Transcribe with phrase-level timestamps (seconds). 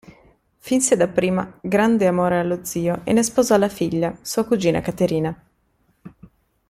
[0.57, 5.43] Finse dapprima grande amore allo zio e ne sposò la figlia, sua cugina Caterina.